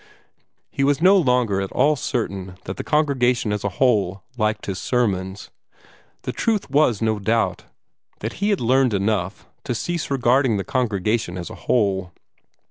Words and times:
He 0.71 0.83
was 0.83 0.99
no 0.99 1.15
longer 1.15 1.61
at 1.61 1.71
all 1.73 1.95
certain 1.95 2.57
that 2.63 2.77
the 2.77 2.83
congregation 2.83 3.53
as 3.53 3.63
a 3.63 3.69
whole 3.77 4.23
liked 4.35 4.65
his 4.65 4.79
sermons. 4.79 5.51
The 6.23 6.31
truth 6.31 6.71
was, 6.71 7.03
no 7.03 7.19
doubt, 7.19 7.65
that 8.17 8.33
he 8.41 8.49
had 8.49 8.61
learned 8.61 8.95
enough 8.95 9.47
to 9.63 9.75
cease 9.75 10.09
regarding 10.09 10.57
the 10.57 10.63
congregation 10.63 11.37
as 11.37 11.51
a 11.51 11.55
whole. 11.69 12.13